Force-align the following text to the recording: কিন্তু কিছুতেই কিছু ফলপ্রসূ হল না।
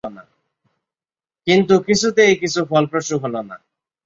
কিন্তু 1.47 1.73
কিছুতেই 1.87 2.33
কিছু 2.41 2.59
ফলপ্রসূ 2.71 3.15
হল 3.23 3.35
না। 3.49 3.55